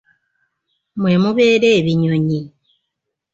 Mwe 0.99 1.13
mubeera 1.23 1.67
ebinyonyi. 1.79 2.41